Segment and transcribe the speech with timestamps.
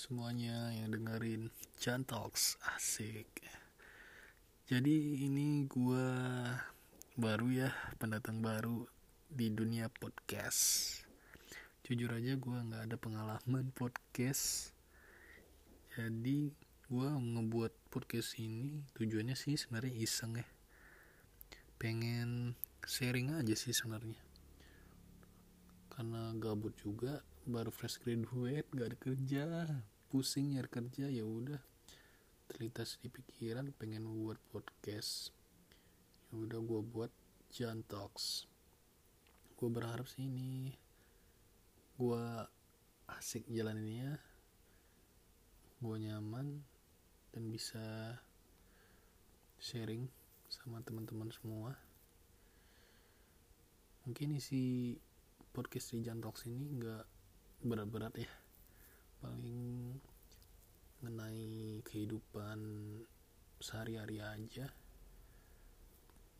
[0.00, 3.28] semuanya yang dengerin Chan Talks asik.
[4.64, 6.08] Jadi ini gua
[7.20, 8.88] baru ya pendatang baru
[9.28, 10.96] di dunia podcast.
[11.84, 14.72] Jujur aja gua nggak ada pengalaman podcast.
[15.92, 16.56] Jadi
[16.88, 20.48] gua ngebuat podcast ini tujuannya sih sebenarnya iseng ya.
[21.76, 22.56] Pengen
[22.88, 24.16] sharing aja sih sebenarnya.
[25.92, 29.42] Karena gabut juga baru fresh graduate gak ada kerja
[30.10, 31.62] pusing nyari kerja ya udah.
[32.50, 35.30] Terlintas di pikiran pengen buat podcast.
[36.28, 37.12] Ya udah gue buat
[37.54, 38.50] Jan Talks.
[39.54, 40.74] Gue berharap sih ini
[42.00, 42.24] gue
[43.06, 44.16] asik jalaninnya
[45.80, 46.60] gue nyaman
[47.32, 48.16] dan bisa
[49.56, 50.10] sharing
[50.50, 51.72] sama teman-teman semua.
[54.04, 54.96] Mungkin isi
[55.54, 57.19] podcast di Jan Talks ini enggak
[57.60, 58.30] berat-berat ya.
[59.20, 59.92] Paling
[61.00, 62.58] mengenai kehidupan
[63.60, 64.68] sehari-hari aja.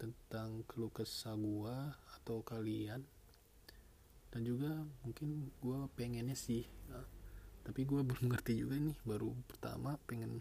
[0.00, 3.04] Tentang keluh kesah gua atau kalian.
[4.32, 4.72] Dan juga
[5.04, 7.02] mungkin gua pengennya sih nah,
[7.66, 8.96] tapi gua belum ngerti juga nih.
[9.04, 10.40] Baru pertama pengen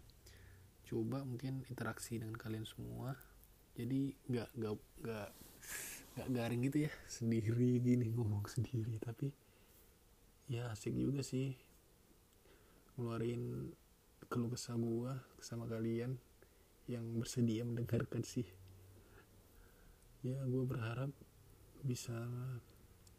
[0.88, 3.20] coba mungkin interaksi dengan kalian semua.
[3.76, 5.30] Jadi nggak nggak nggak
[6.16, 6.92] nggak garing gitu ya.
[7.12, 8.96] Sendiri gini ngomong sendiri.
[9.04, 9.49] Tapi
[10.50, 11.54] ya asik juga sih.
[12.98, 13.70] Ngeluarin
[14.26, 16.18] keluh kesah gua sama kalian
[16.90, 18.50] yang bersedia mendengarkan sih.
[20.26, 21.14] Ya gue berharap
[21.86, 22.18] bisa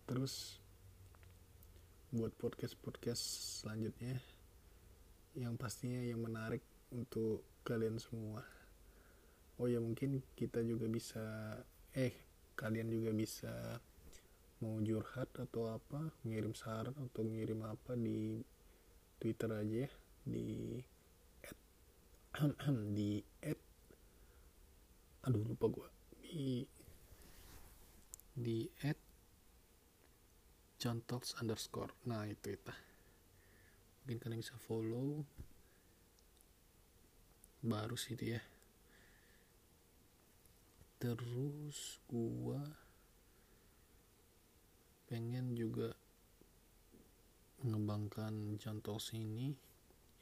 [0.04, 0.58] terus
[2.10, 3.22] buat podcast podcast
[3.62, 4.18] selanjutnya.
[5.38, 8.42] Yang pastinya yang menarik untuk kalian semua.
[9.62, 11.54] Oh ya mungkin kita juga bisa
[11.94, 12.12] eh
[12.58, 13.78] kalian juga bisa
[14.60, 18.44] mau curhat atau apa ngirim saran atau ngirim apa di
[19.16, 19.90] Twitter aja ya
[20.24, 20.76] di
[21.44, 21.56] at,
[22.96, 23.60] di at
[25.24, 25.88] aduh lupa gua.
[26.20, 26.64] Di
[28.36, 29.00] di at
[31.40, 31.92] underscore.
[32.08, 32.72] Nah itu itu.
[34.04, 35.24] Mungkin kalian bisa follow.
[37.60, 38.40] Baru sih ya
[41.00, 42.60] terus gua
[45.10, 45.90] pengen juga
[47.66, 49.50] mengembangkan contoh sini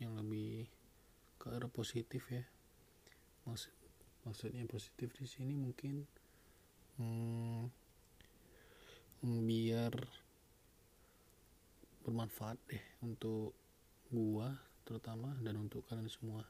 [0.01, 0.65] yang lebih
[1.37, 2.41] ke arah positif ya.
[3.45, 3.77] Maksud
[4.25, 6.09] maksudnya positif di sini mungkin
[6.97, 7.69] hmm,
[9.45, 9.93] biar
[12.09, 13.53] bermanfaat deh untuk
[14.09, 14.57] gua
[14.89, 16.41] terutama dan untuk kalian semua.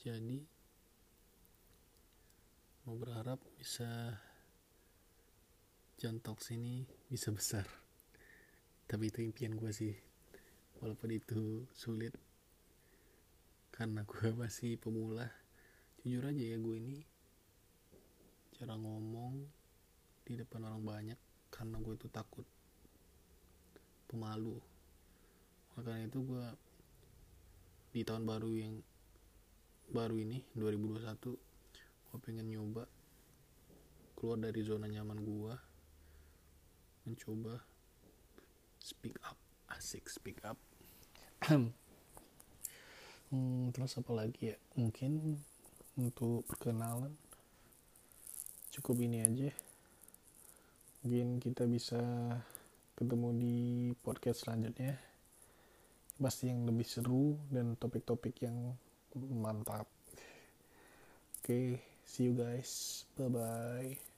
[0.00, 0.40] Jadi
[2.88, 4.16] mau berharap bisa
[6.02, 7.62] Talks ini bisa besar.
[8.90, 9.94] Tapi itu impian gue sih.
[10.82, 12.10] Walaupun itu sulit.
[13.70, 15.30] Karena gue masih pemula.
[16.02, 16.98] Jujur aja ya gue ini
[18.58, 19.46] cara ngomong
[20.26, 21.18] di depan orang banyak
[21.54, 22.46] karena gue itu takut
[24.10, 24.58] pemalu.
[25.78, 26.46] Makanya itu gue
[27.94, 28.74] di tahun baru yang
[29.94, 32.90] baru ini 2021 gue pengen nyoba
[34.18, 35.71] keluar dari zona nyaman gue
[37.06, 37.60] mencoba.
[38.78, 39.38] Speak up.
[39.70, 40.58] Asik speak up.
[43.32, 44.60] Hmm, terus apa lagi ya?
[44.76, 45.40] Mungkin
[45.96, 47.16] untuk perkenalan
[48.76, 49.48] cukup ini aja.
[51.00, 51.96] Mungkin kita bisa
[52.92, 53.56] ketemu di
[54.04, 55.00] podcast selanjutnya.
[56.20, 58.76] Pasti yang lebih seru dan topik-topik yang
[59.16, 59.88] mantap.
[61.40, 61.66] Oke okay,
[62.04, 63.08] see you guys.
[63.16, 64.11] Bye bye